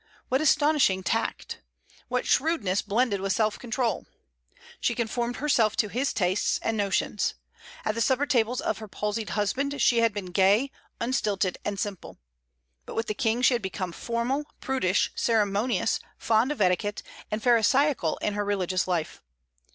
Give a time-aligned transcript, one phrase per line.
[0.29, 1.61] What astonishing tact!
[2.07, 4.07] What shrewdness blended with self control!
[4.79, 7.35] She conformed herself to his tastes and notions.
[7.85, 12.17] At the supper tables of her palsied husband she had been gay, unstilted, and simple;
[12.87, 18.33] but with the King she became formal, prudish, ceremonious, fond of etiquette, and pharisaical in
[18.33, 19.21] her religious life.